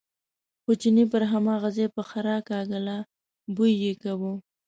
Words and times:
خو 0.63 0.71
چیني 0.81 1.03
پر 1.11 1.23
هماغه 1.33 1.69
ځای 1.75 1.87
پښه 1.95 2.19
راکاږله، 2.29 2.97
بوی 3.55 3.73
یې 3.83 3.93
کاوه. 4.03 4.31